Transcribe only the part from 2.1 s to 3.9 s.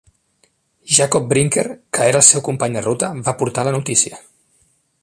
era el seu company de ruta, va portar la